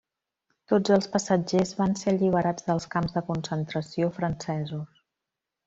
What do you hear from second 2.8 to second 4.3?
camps de concentració